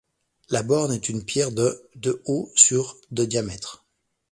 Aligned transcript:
La 0.49 0.63
borne 0.63 0.93
est 0.93 1.09
une 1.09 1.23
pierre 1.23 1.51
de 1.51 1.79
de 1.93 2.23
haut 2.25 2.51
sur 2.55 2.97
de 3.11 3.23
diamètre. 3.23 3.85